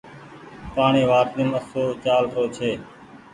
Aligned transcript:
پآڻيٚ 0.73 1.09
واٽريم 1.11 1.49
چآلرو 2.03 2.39
آسو 2.43 2.43
ڇي 2.55 2.71